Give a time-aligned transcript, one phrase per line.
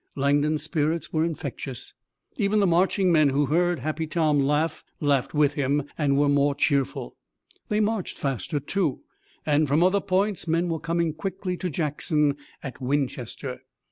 [0.15, 1.93] Langdon's spirits were infectious.
[2.35, 6.55] Even the marching men who heard Happy Tom laugh, laughed with him and were more
[6.55, 7.17] cheerful.
[7.69, 9.01] They marched faster, too,
[9.45, 13.59] and from other points men were coming quickly to Jackson at Winchester.